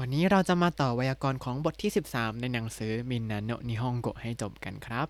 [0.00, 5.08] วันนี้เราจะมาต่อไวยากรณ์ของบทที่ 13 ในหนังสือมินนาโนนิฮงโกให้จบกันครับ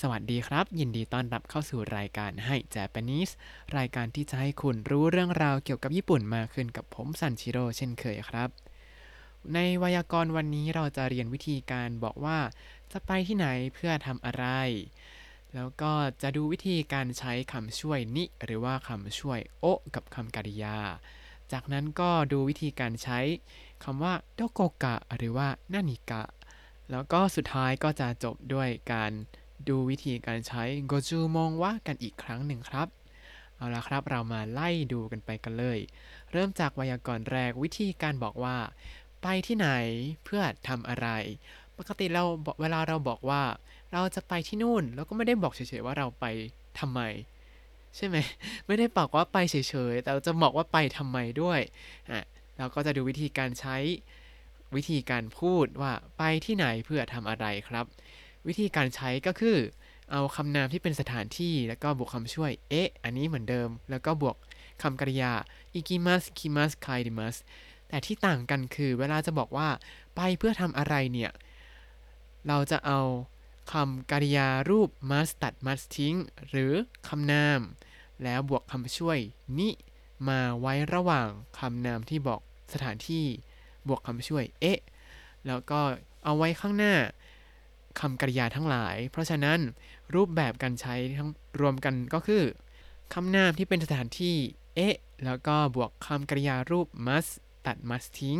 [0.00, 3.32] สวัสดีครับ ยินดีต้อนรับเข้าสู่รายการให้ Japanese
[3.76, 8.48] รายการที่จะให้คุณรู้เรื่องราวเกี่ยวกับญี่ปุ่นมากขึ้นกับผมซันชิโร่เช่นเคยครับ
[9.54, 12.38] ในไวยากรณ์วันนี้เราจะเรียนวิธีการบอกว่า
[12.92, 14.46] จะไปที่ไหนเพื่อทำอะไร
[15.54, 20.78] แล้วก็จะดูวิธีการใช้คำช่วยนิหรือว่าคำช่วยโอกับคำกริยา
[21.52, 23.18] จากนั้นก็ดูวิธีการใช้
[23.84, 26.22] คำว่าโดโกกะหรือว่านานิกะ
[26.90, 29.12] แล้วก็สุดท้ายก็จะจบด้วยการ
[29.68, 32.88] ดูวิธีการใช้โกจูมงว่ากันอีกครั้งหนึ่งครับ
[33.56, 35.78] เอาละครับเรามาไล่ดูกันไปกันเลย
[36.32, 38.56] เริ่มจากไวยากรณ์แรกวิธีการบอกว่า
[39.22, 39.68] ไปที่ไหน
[40.24, 41.08] เพื่อทำอะไร
[41.78, 42.24] ปกติเรา
[42.60, 43.42] เวลาเราบอกว่า
[43.92, 46.24] เราจะไปที่นู่น เราก็ไม่ได้บอกเฉยๆว่าเราไป
[46.78, 47.00] ทำไม
[47.96, 48.16] ใช่ไหม
[48.66, 49.54] ไม่ได้บอกว่าไปเฉ
[49.92, 51.60] ยๆ แต่จะบอกว่าไปทำไมด้วย
[52.10, 52.24] อะ
[52.58, 53.76] เราก็จะดูวิธีการใช้
[54.76, 57.84] วิธีการพูดว่าไปที่ไหนเพื่อทำอะไรครับ
[58.48, 59.58] วิธีการใช้ก็คือ
[60.10, 64.36] เอาคำนามที่เป็นสถานที่แล้วก็บวกคำช่วย เอ๊ะอันนี้เหมือนเดิม แล้วก็บวก
[64.82, 65.32] คำกริยา
[65.74, 67.36] อิกิมัสคิมัสไคดิมัส
[67.88, 69.68] แต่ที่ต่างกันคือเวลาจะบอกว่า
[70.16, 71.32] ไปเพื่อทำอะไรเนี่ย
[72.48, 73.00] เราจะเอา
[73.72, 76.14] คำกริยารูป must ตัด must ทิ้ง
[76.48, 76.72] หรือ
[77.08, 77.60] คำนาม
[78.22, 79.18] แล้วบวกคำช่วย
[79.58, 79.70] นิ
[80.28, 82.40] มาไว้ระหว่างคำนามที่บอก
[82.72, 83.24] สถานที่
[83.88, 84.80] บวกคำช่วยเอ๊ะ
[85.46, 85.80] แล้วก็
[86.24, 86.94] เอาไว้ข้างหน้า
[88.00, 89.58] คำกริยาทั้งหลาย เพราะฉะนั้น
[90.14, 91.28] รูปแบบการใช้ทั้ง
[91.60, 92.42] รวมกันก็คือ
[93.14, 94.36] คำนามที่เป็นสถานที่
[94.76, 97.32] เอ๊ะแล้วก็บวกคำกริยารูป must
[97.66, 98.38] ตัด must ทิ้ง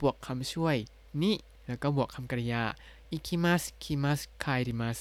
[0.00, 0.76] บวกคำช่วย
[1.22, 1.32] นิ
[1.66, 2.62] แล้วก็บวกคำกริยา
[3.10, 4.98] อิคิมัสคิมัสไคดิมัส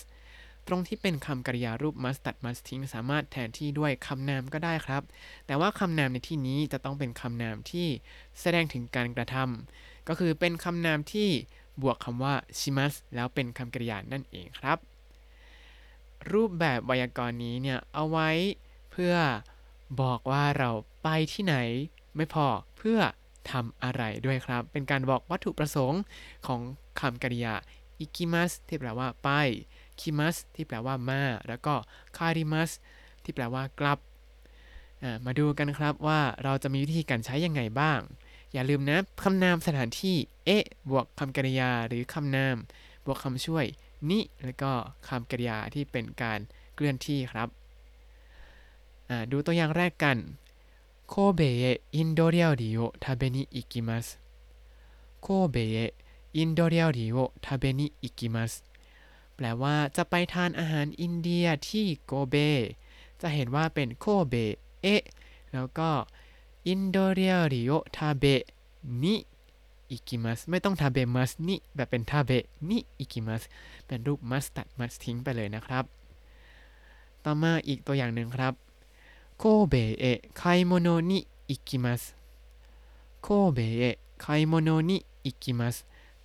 [0.68, 5.04] ตรงที่เป็นคำกริยารูป must ตัด must ทิ้งสามารถแทนที่ด้วยคำนามก็ได้ครับ
[5.46, 7.88] แต่ว่าคำนามในที่นี้จะต้องเป็นคำนามที่
[8.40, 11.30] แสดงถึงการกระทำก็คือเป็นคำนามที่
[11.82, 14.78] บวกคำว่าชิมัสแล้วเป็นคำกริยานั่นเองครับ
[16.32, 18.30] รูปแบบไวยากรณ์นี้เนี่ยเอาไว้
[18.92, 19.16] เพื่อ
[20.02, 20.70] บอกว่าเรา
[21.04, 21.56] ไปที่ไหน
[22.16, 22.46] ไม่พอ
[22.78, 23.00] เพื่อ
[23.52, 26.02] ทำอะไรด้วยครับ เป็นการบอกวัตถุประสงค์
[26.48, 26.60] ของ
[27.00, 27.56] คำกริยา
[28.00, 29.30] อิกิมัสที่แปลว่าไป
[30.00, 31.76] คิมัสที่แปลว่ามา แล้วก็
[32.18, 32.72] คาริมัส
[33.24, 34.00] ที่แปลว่ากลับ
[35.26, 38.00] มาดูกันครับว่าเราจะมีวิธีการใช้ยังไงบ้าง
[38.54, 42.56] อย่าลืมนะคำนามสถานที่เอะบวกคำกริยาหรือคำนาม
[43.06, 43.66] บวกคำช่วย
[44.10, 44.72] に แล้วก็
[45.08, 46.40] คำกริยาที่เป็นการ
[46.76, 47.50] เคลื่อนที่ครับ
[49.32, 50.18] ดูตัวอย่างแรกกัน
[51.08, 54.08] 神戸へインド料理を食べに行きます
[55.22, 58.54] 神戸へインド料理を食べに行きます
[59.36, 62.36] แปลว่าจะไปทานอาหารอินเดียที่โกเบ
[63.22, 64.36] จะเห็นว่าเป็นโคเบ
[64.82, 65.04] เอะ
[65.54, 65.90] แล้วก็
[66.68, 68.24] インド料理を食べ
[69.04, 69.16] に
[69.92, 72.32] 行きます ไม่ต้อง 食べますに แบบเป็น 食べ
[72.70, 73.44] に行きます
[73.86, 75.86] เป็นรูป ます ตัด ます ทิ้งไปเลยนะครับ
[77.24, 78.54] ต่อมาอีกตัวอย่างหนึ่งครับ
[79.38, 82.04] 神戸へ買い物に行きます
[83.22, 85.76] 神戸へ買い物に行きます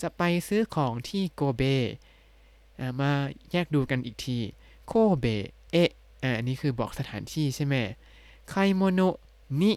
[0.02, 1.62] จะไปซื้อของที่โกเบ
[3.00, 3.10] มา
[3.52, 4.38] แยกดูกันอีกที
[4.86, 5.26] โคเบ
[5.72, 5.90] เอะ
[6.22, 7.74] อันนี้คือบอกสถานที่ใช่ไหม
[8.48, 9.00] ไคโมโน
[9.60, 9.72] に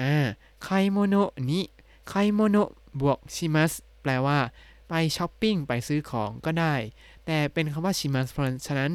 [0.00, 0.14] อ่า
[0.62, 2.56] 買い物に買い物
[3.00, 4.38] บวก します แปลว่า
[4.88, 6.74] ไปช้อปปิ้งไปซื้อของก็ได้
[7.26, 8.92] แต่เป็นคำว่า します เพราะฉะนั้น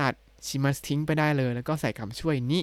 [0.00, 0.14] ตัด
[0.46, 2.60] します ทิ้งไปได้เลย แล้วก็ใส่คำช่วย に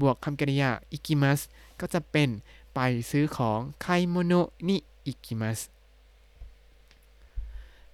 [0.00, 1.40] บวกคำกริยา 行きます
[1.80, 2.28] ก็จะเป็น
[2.74, 2.80] ไป
[3.10, 4.32] ซื้อของ 買い物に
[4.68, 5.60] 行きます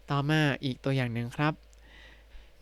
[0.10, 1.54] ต่อมาอีกตัวอย่างหนึ่งครับ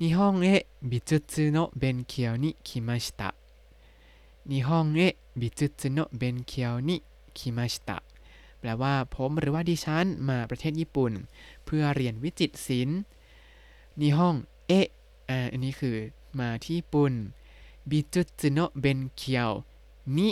[0.01, 3.35] 日本へ美術の勉強に来ました
[4.49, 7.03] 日本へ美術の勉強に
[7.35, 8.01] 来ました
[8.59, 11.11] แปลว่าผมหรือว่าดิฉันมาประเทศญี่ปุ่น
[11.65, 12.99] เพื่อเรียนวิจิตรศิลป์
[13.99, 14.35] นิฮง
[14.67, 14.87] เอะ
[15.29, 15.95] อ่าอันนี้คือ
[16.39, 17.13] มาที่ญี่ปุ่น
[17.89, 19.51] บิจุจุโนเบนเคียว
[20.17, 20.29] นิ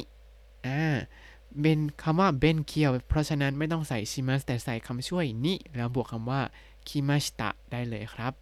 [0.65, 0.81] อ่า
[1.61, 6.41] เป็นคำว่าเบนเคียวเพราะฉะนั้นไม่ต้องใส่ชิมัสแต่ใส่คำช่วยนิแล้วบวกคำว่า
[6.88, 8.32] คิมาชิตะได้เลยครับ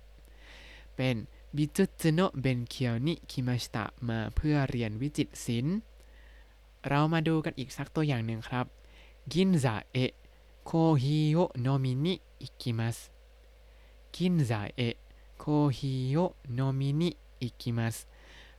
[0.97, 1.17] เป็น
[1.57, 5.77] 美術の勉強に来ました มาเพื่อเรียนวิจิตรศิลป์
[6.89, 8.67] เรามาดูกันอีกสักตัวอย่างหนึ่งครับ
[9.33, 10.13] 銀座へコー
[10.65, 12.99] ヒーを飲みに行きます
[14.17, 14.97] 銀座へコー
[15.39, 17.97] ヒーを飲みに行きます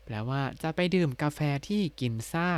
[0.03, 2.50] แปลว่าจะไปดื่มกาแฟที่กินซ่า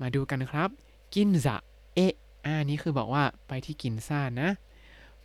[0.00, 0.70] มาดูกันครับ
[1.14, 4.48] 銀座へ อ่านี้คือบอกว่าไปที่กินซ่านะ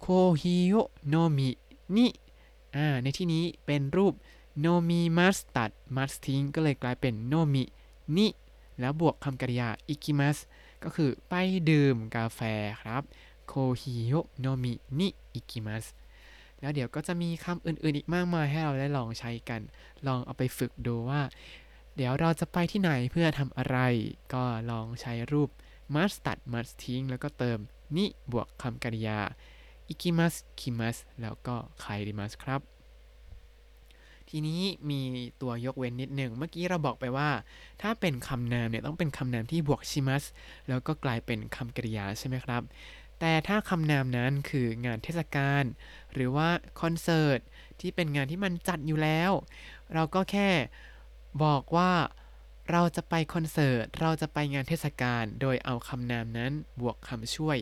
[0.03, 0.75] コーヒーを
[1.07, 2.07] 飲みに
[2.75, 4.13] อ่าในที่นี้เป็นรูป
[4.59, 8.27] 飲みます ตัด ます ทิ้งก็เลยกลายเป็น 飲みに
[8.79, 10.37] แล้วบวกคำกริยา 行きます
[10.83, 11.33] ก็คือไป
[11.69, 12.39] ดื่มกาแฟ
[12.81, 13.03] ครับ
[13.47, 15.85] コーヒーを飲みに行きます
[16.59, 19.61] แล้วเดี๋ยวก็จะมีคำอื่นๆอีกมากมายให้เราได้ลองใช้กัน
[20.07, 21.21] ลองเอาไปฝึกดูว่า
[21.95, 23.77] เดี๋ยวเราจะไปที่ไหนเพื่อทำอะไร
[24.33, 25.49] ก็ลองใช้รูป
[25.93, 27.59] must ตัด must ทิ้งแล้วก็เติม
[27.95, 29.19] นิบวกคำกริยา
[29.87, 32.61] อิกิมัสคิมัสแล้วก็ไคริมัสครับ
[34.29, 35.01] ทีนี้มี
[35.41, 37.29] ตัวยกเว้นนิดหนึ่ง เมื่อกี้เราบอกไปว่า
[37.81, 40.23] ถ้าเป็นคำนามเนี่ยต้องเป็นคำนามที่บวกชิมัส
[40.69, 42.61] แล้วก็กลายเป็นคำกริยาใช่ไหมครับ
[43.19, 45.63] แต่ถ้าคำนามนั้นคืองานเทศกาล
[46.13, 46.49] หรือว่า
[46.81, 47.39] คอนเสิร์ต
[47.79, 49.31] ที่เป็นงานที่มันจัดอยู่แล้ว
[49.93, 50.49] เราก็แค่
[51.43, 51.91] บอกว่า
[52.71, 56.51] เราจะไปคอนเสิร์ต เราจะไปงานเทศกาล โดยเอาคำนามนั้น
[56.81, 57.57] บวกคำช่วย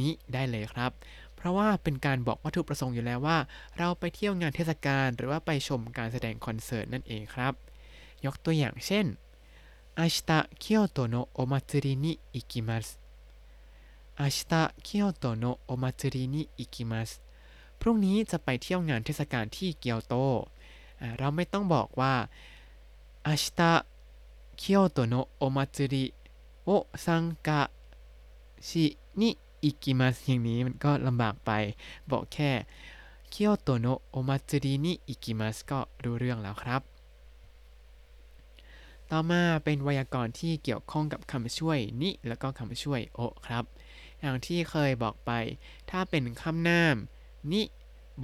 [0.00, 0.90] นี้ได้เลยครับ
[1.39, 3.37] เพราะว่าเป็นการบอกวัตถุประสงค์อยู่แล้วว่า
[3.77, 7.53] เราไปเที่ยวงานเทศกาลหรือว่าไปชมการแสดงคอนเสิร์ตนั่นเองครับ
[8.25, 9.05] ยกตัวอย่างเช่น
[9.97, 10.31] 明日
[10.63, 10.65] 京
[10.95, 12.99] 都のお祭りに行きます
[14.19, 17.21] 明日京都のお祭りに行きます
[17.79, 20.13] พรุ่งนี้จะไปเที่ยวงานเทศกาลที่เกียวโต
[21.17, 22.15] เราไม่ต้องบอกว่า
[23.25, 23.61] 明日
[24.61, 26.13] 京都のお祭り
[26.65, 27.69] を参加
[28.59, 31.50] しに อิกิมัสอย่างนี้มันก็ลำบากไป
[32.10, 32.50] บอกแค่
[33.30, 36.82] เคียวโตโนโอมาจิรินิอิกิมัสก็รู้เรื่องแล้วครับ
[39.10, 43.64] ต่อมาเป็นไวยากรณ์ที่เกี่ยวข้องกับคำช่วยนิแล้วก็คำช่วยโอครับ
[44.20, 45.30] อย่างที่เคยบอกไป
[45.90, 46.96] ถ้าเป็นคำนาม
[47.52, 47.62] นิ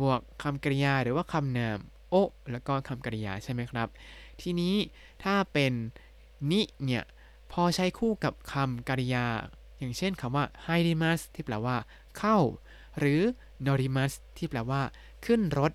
[0.00, 1.79] บวกคำกริยาหรือว่าคำนาม
[2.11, 2.15] โอ
[2.50, 3.89] แล้วก็คำกริยาใช่ไหมครับ
[4.41, 4.75] ทีนี้
[5.25, 5.73] ถ้าเป็น
[6.50, 7.05] นิเนี่ย
[7.53, 9.27] พอใช้คู่กับคำกริยา
[9.78, 11.76] อย่างเช่นคำว่าไฮดิมัสที่แปลว่า
[12.19, 12.38] เข้า
[12.99, 13.20] หรือ
[13.67, 14.82] นอริมัสที่แปลว่า
[15.25, 15.73] ขึ้นรถ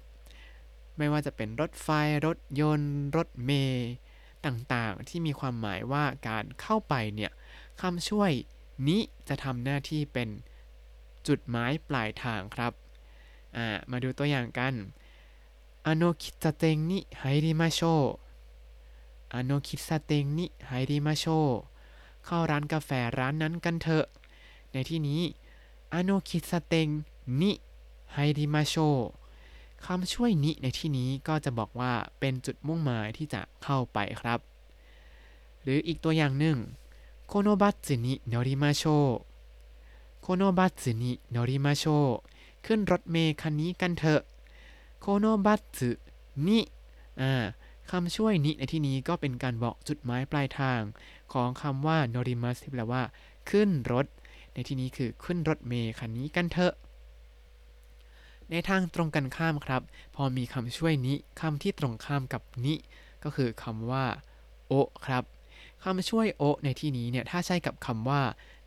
[0.97, 1.87] ไม่ว่าจะเป็นรถไฟ
[2.25, 3.91] รถยนต์ รถเมย์
[4.45, 7.31] ต่างๆ ที่มีความหมายว่าการเข้าไปเนี่ย
[7.81, 8.31] คำช่วย
[8.87, 10.29] นี้จะทำหน้าที่เป็น
[11.27, 12.73] จุดหมายปลายทางครับ
[13.91, 14.73] มาดูตัวอย่างกัน
[15.85, 21.25] あの喫茶店に入りましょうあの喫茶店に入りましょう
[22.25, 22.89] เข้าร้านกาแฟ
[23.19, 24.05] ร้านนั้นกันเถอะ
[24.73, 25.21] ในที่นี้
[25.93, 26.87] あの喫茶店
[27.41, 28.75] に入りましょう
[29.85, 34.39] คำช่วย に ในที่นี้ก็จะบอกว่าเป็นจุดมุ่งหมายที่จะเข้าไปครับ
[35.61, 36.57] หรืออีกตัวอย่างหนึ่ง
[37.27, 41.85] このバスに乗りましょうこのバスに乗りましょう
[42.65, 44.21] ขึ้นรถเมล์คันนี้กันเถอะ
[44.99, 46.59] このバスに
[47.21, 47.45] อ่า
[47.89, 50.81] คำช่วย に ในที่นี้ก็เป็นการบอกจุดหมายปลายทาง
[51.33, 53.03] ของคำว่า 乗ります ที่แปลว่า
[53.49, 54.05] ขึ้นรถ
[54.53, 56.73] ในที่นี้คือขึ้นรถเมล์คันนี้กันเถอะ
[58.49, 59.81] ในทางตรงกันข้ามครับ
[60.15, 62.73] พอมีคำช่วย にคำที่ตรงข้ามกับนิ
[63.23, 64.05] ก็คือคำว่า
[64.67, 64.73] โอ
[65.05, 65.23] ครับ
[65.83, 68.21] คำช่วยโอในที่นี้เนี่ยถ้าใช้กับคำว่า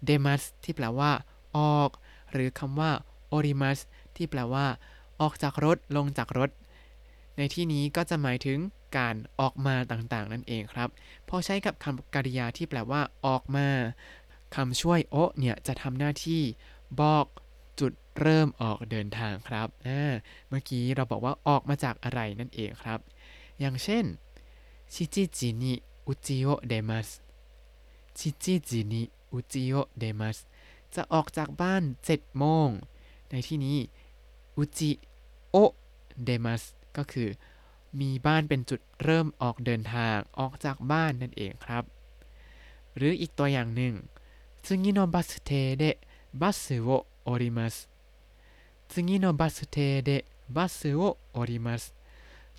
[0.04, 1.12] เดมัสที่แปลว่า
[1.56, 1.90] ออก
[2.32, 2.90] หรือคำว่า
[3.28, 3.78] โอริมัส
[4.16, 4.66] ที่แปลว่า
[5.20, 6.50] ออกจากรถลงจากรถ
[7.36, 8.58] ในที่นี้ก็จะหมายถึง
[8.96, 10.88] การออกมาต่างๆ นั่นเองครับ
[11.28, 13.68] พอใช้กับคำกริยาที่แปลว่า ออกมา
[14.54, 16.42] คำช่วยโอเนี่ยจะทำหน้าที่
[17.00, 17.26] บอก
[17.80, 19.68] จุดเริ่มออกเดินทางครับ
[20.48, 22.98] เมื่อกี้เราบอกว่าออกมาจากอะไรนั่นเองครับ
[23.60, 24.04] อย่างเช่น
[24.94, 25.74] 七時にう
[26.06, 29.02] ちを出ます七時にう
[29.32, 30.38] ちを出ます
[30.94, 32.68] จะออกจากบ้าน7โมง
[33.30, 33.78] ในที่นี้
[34.56, 34.90] うちを
[35.50, 36.62] 出ます
[36.96, 37.28] ก็คือ
[37.99, 41.83] มีบ้านเป็นจุดเริ่มออกเดินทางออกจากบ้านนั่นเองครับ
[42.95, 43.93] หรืออีกตัวอย่างหนึ่ง
[44.65, 45.83] 次のバス停で
[46.41, 47.89] バスを降ります
[48.89, 51.93] 次のバス停でバスを降ります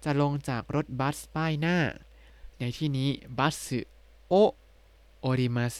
[0.04, 1.76] จะลงจากรถบัสป้ายหน้า
[2.58, 3.86] ในที่นี้บัส
[4.28, 4.34] โอ
[5.20, 5.74] โอริมัส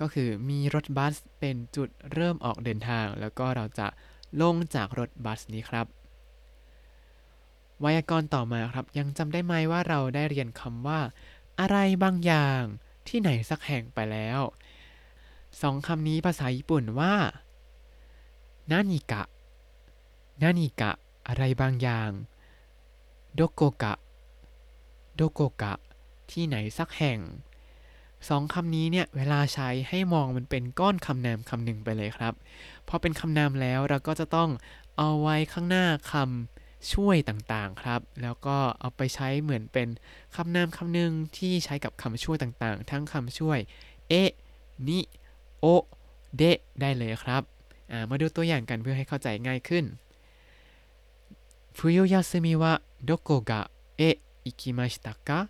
[0.00, 3.86] ก็คือมีรถบัสเป็นจุดเริ่มออกเดินทาง แล้วก็เราจะ
[4.40, 5.86] ลงจากรถบัสนี้ครับ
[7.81, 10.99] ไวยากรณ์ต่อมาครับยังจำได้ไหมว่าเราได้เรียนคำว่า
[11.59, 12.61] อะไรบางอย่าง
[13.07, 14.39] ที่ไหนสักแห่งไปแล้ว
[15.61, 17.15] สองคำนี้ภาษาญี่ปุ่นว่า
[18.71, 19.23] นานิกะ
[20.41, 20.91] นานิกะ
[21.27, 22.09] อะไรบางอย่าง
[23.35, 23.93] โดโกกะ
[25.15, 25.73] โดโกกะ
[26.31, 27.19] ที่ไหนสักแห่ง
[28.29, 32.33] สองคำนี้เนี่ย เวลาใช้ให้มองมันเป็นก้อนคำนามคำหนึ่งไปเลยครับ
[32.87, 34.49] พอเป็นคำนามแล้วเราก็จะต้อง
[34.97, 39.88] เอาไว้ข้างหน้าคำ ช่วยต่างๆครับ แล้วก็เอาไปใช้เหมือนเป็น
[40.36, 43.58] คำนามคำหนึ่งที่ใช้กับคำช่วยต่างๆ ทั้งคำช่วย
[44.08, 44.32] เอะ
[44.88, 45.00] นิ
[45.58, 45.66] โอ
[46.36, 47.42] เดะได้เลยครับ
[48.10, 49.84] มาดูตัวอย่างกันเพื่อให้เข้าใจง่ายขึ้น
[51.76, 55.48] 冬休みはどこがへ行きましたか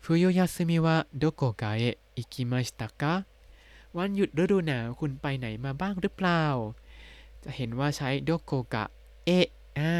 [0.00, 3.24] 冬休みはどこかへ行きましたか
[3.94, 6.42] วันหยุดฤดูหนาวคุณไปไหนมาบ้างหรือเปล่า
[7.44, 8.84] จะเห็นว่าใช้โดโกกะ
[9.24, 9.93] เอะ อ่า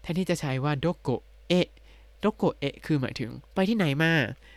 [0.00, 1.08] แทนที่จะใช้ว่าโดโก
[1.48, 1.68] เอะ
[2.20, 4.12] โดโกเอะคือหมายถึงไปที่ไหนมา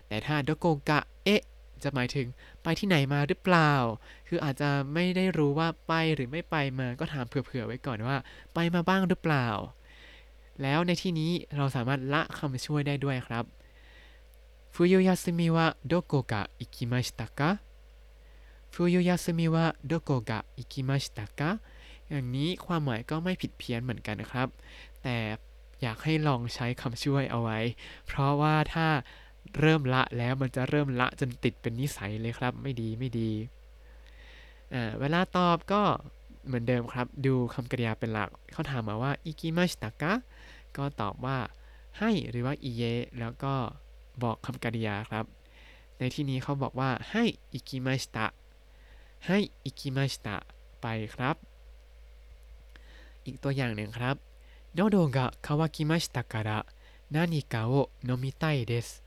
[0.08, 1.44] แต่ถ้าโดโกกะเอะ
[1.84, 2.28] จะหมายถึง
[2.64, 3.72] ไปที่ไหนมาหรือเปล่า
[4.28, 8.18] คืออาจจะไม่ได้รู้ว่าไปหรือไม่ไปมา ก็ถามเผื่อๆไว้ก่อนว่า
[8.54, 9.48] ไปมาบ้างหรือเปล่า
[10.62, 13.46] แล้วในที่นี้เราสามารถละคำช่วยได้ด้วยครับ
[14.74, 17.50] ฟุยุยาสึมิวะโดโกกะอิคิมาชิตะกะ
[18.74, 21.50] ฟุยุยาสึมิวะโดโกกะอิคิมาชิตะกะ
[22.12, 24.48] อย่างนี้ความหมายก็ไม่ผิดเพี้ยนเหมือนกันนะครับ
[25.04, 25.18] แต่
[25.82, 27.60] อยากให้ลองใช้คำช่วยเอาไว้
[28.08, 28.88] เพราะว่าถ้า
[29.60, 33.32] เริ่มละแล้วมันจะเริ่มละจนติดเป็นนิสัยเลยครับ ไม่ดีไม่ดี
[35.00, 35.82] เวลาตอบก็
[36.46, 40.14] เหมือนเดิมครับ ดูคำกริยาเป็นหลัก เขาถามมาว่าอิกิมาชิตะกะ
[40.78, 41.38] ก็ตอบว่า
[42.00, 42.84] ให้หรือว่าอิเย
[43.20, 43.54] แล้วก็
[44.24, 45.26] บอกคำกริยาครับ
[45.98, 48.28] ในที่นี้เขาบอกว่าให้อิกิมาชิตะ
[49.28, 50.38] ให้อิกิมาชิตะ
[50.82, 51.36] ไปครับ
[53.27, 54.17] อีกตัวอย่างหนึ่งครับ
[54.75, 56.51] โนโดが渇きましたから
[57.11, 59.03] 何かを飲みたいです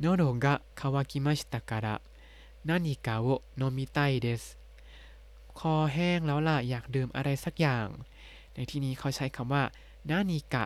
[0.00, 2.00] 喉が渇きましたから
[2.64, 4.56] 何かを飲みたいです
[5.54, 7.86] คอแห้งแล้วล่ะอยากดื่มอะไรสักอย่าง
[8.54, 9.62] ในที่นี้เขาใช้คำว่า
[10.10, 10.64] นานิกะ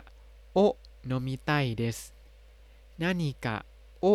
[0.52, 0.58] โอ
[1.06, 1.98] โนมิไตเดส
[3.00, 3.56] นานิกะ
[4.00, 4.06] โอ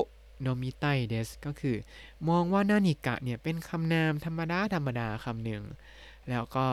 [0.42, 1.76] โนมิไตเดสก็คือ
[2.30, 5.64] มองว่านานิกะเนี่ยเป็นคำนามธรรมดาธรรมดาคำหนึ่ง
[6.30, 6.66] แล้วก็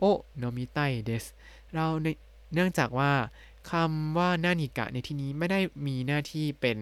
[0.00, 0.04] โอ
[0.38, 1.24] โนมิไตเดส
[1.74, 1.86] เรา
[2.54, 3.12] เนื่องจากว่า
[3.70, 6.76] คำว่านานิกะในที่นี้ไม่ได้มีหน้าที่เป็น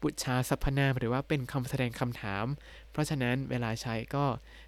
[0.00, 2.44] ปุจชาสรรพนามหรือว่าเป็นคำแสดงคำถาม
[2.90, 4.24] เพราะฉะนั้นเวลาใช้ก็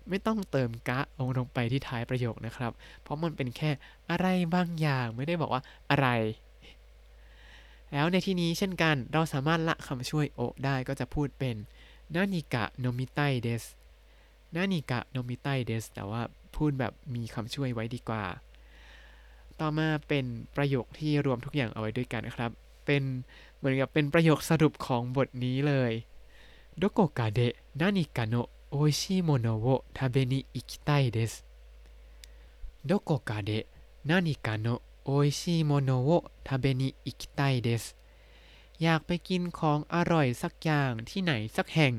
[0.08, 3.70] ไม่ต้องเติมกะลงลงไปที่ท้ายประโยคนะครับ เพราะมันเป็นแค่
[4.10, 6.08] อะไรบางอย่างไม่ได้บอกว่าอะไร
[7.92, 11.56] แล้วในที่นี้เช่นกันเราสามารถละคำช่วยโอได้ก็จะพูดเป็น
[12.14, 13.64] นานิกะโนมิไตเดส
[14.55, 16.21] นานิกะโนมิไตเดสแต่ว่า
[16.55, 18.23] พูดแบบมีคำช่วยไว้ดีกว่า
[19.59, 22.51] ต่อมาเป็นประโยคที่รวมทุกอย่างเอาไว้ด้วยกันนะครับ
[22.85, 23.03] เป็น
[23.57, 25.93] เหมือนกับเป็นประโยคสรุปของบทนี้เลย
[26.81, 31.45] どこかで何かの美味しいものを食べに行きたいです
[32.83, 33.67] どこかで
[34.05, 37.95] 何かの美味しいものを食べに行きたいです
[38.81, 41.93] อยากไปกินของอร่อยสักอย่างที่ไหนสักแห่ง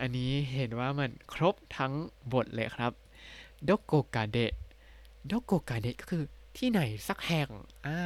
[0.00, 1.92] อันนี้เห็นว่ามันครบทั้ง
[2.32, 2.92] บทเลยครับ
[3.68, 6.22] どこかでどこかで ก็คือ
[6.56, 7.48] ที่ไหนสักแห่ง
[7.86, 8.00] อ่า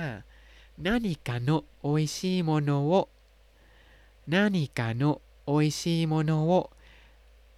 [0.84, 1.50] 何かの
[1.80, 5.02] 美味しいものを何かの
[5.44, 6.52] 美味しいものを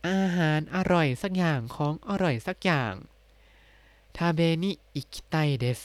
[0.06, 2.94] อาหารอร่อยสักอย่างของอร่อยสักอย่าง
[4.16, 5.80] ทาเบนิอิคิไตเดส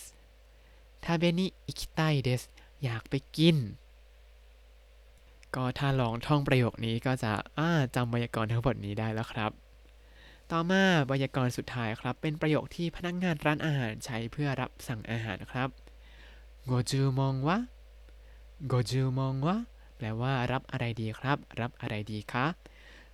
[1.03, 2.41] ทาเบนิอิคิไตเดส
[2.83, 3.57] อยากไปกิน
[5.55, 7.31] ก็ถ้าลองท่องประโยคนี้ก็จะ
[7.95, 9.51] จำไวยากรณ์ทั้งหมดนี้ได้แล้วครับ
[10.51, 15.69] ต่อมาไวยากรณ์สุดท้ายครับ เป็นประโยคที่พนักงานร้านอาหารใช้เพื่อรับสั่งอาหารครับ
[16.65, 17.57] โกจูมองวะ
[18.67, 19.57] โกจูมองวะ
[19.97, 22.45] แปลว่ารับอะไรดีครับ รับอะไรดีคะ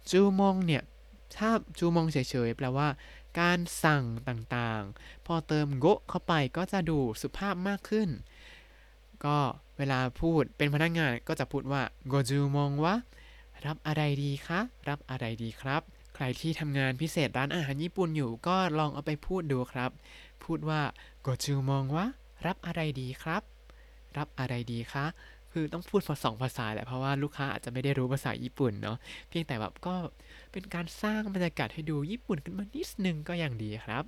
[0.09, 0.83] จูมองเนี่ย
[1.37, 1.49] ถ้า
[1.79, 2.87] จูมองเฉยๆแปลว่า
[3.39, 8.09] การสั่งต่างๆ พอเติมโกเข้าไปก็จะดูสุภาพมากขึ้น
[9.25, 9.37] ก็
[9.77, 12.95] เวลาพูดเป็นพนักงานก็จะพูดว่าโกจูมองวะ
[13.65, 15.81] รับอะไรดีคะ รับอะไรดีครับ
[16.15, 19.91] ใครที่ทำงานพิเศษร้านอาหารญี่ปุ่นอยู่ก็ลองเอาไปพูดดูครับ
[20.43, 20.81] พูดว่า
[21.21, 22.05] โกจูมองวะ
[22.45, 23.41] รับอะไรดีครับ
[24.17, 25.05] รับอะไรดีคะ
[25.51, 28.97] คือต้องพูดภาษาสองภาษาแหละเพราะว่าลูกค้าอาจจะไม่ได้รู้ภาษาญี่ปุ่นเนาะ
[29.29, 29.95] เพียงแต่แบบก็
[30.51, 34.03] เป็นการสร้างบรรยากาศให้ดูญี่ปุ่นขึ้นมานิดนึงก็ยังดีครับ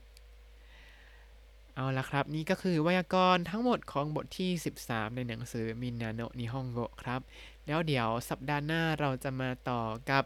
[1.79, 4.51] เอาละครับ นี่ก็คือไวยากรณ์ทั้งหมดของบทที่
[4.83, 7.21] 13 ในหนังสือมินาโนะนิฮงโกครับ
[7.67, 10.23] แล้วเดี๋ยวสัปดาห์หน้าเราจะมาต่อกับ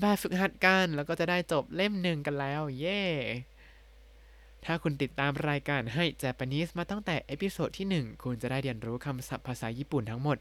[0.00, 3.02] แบบฝึกหัดกันแล้วก็จะได้จบเล่มหนึ่งกันแล้ว เย้
[4.64, 10.36] ถ้าคุณติดตามรายการให้ Japanese มาตั้งแต่เอพิโซดที่ 1 คุณจะได้เรียนรู้คำศัพท์ภาษาญี่ปุ่นทั้งหมด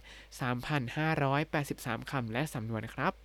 [1.24, 3.25] 3,583 คำและสำนวนครับ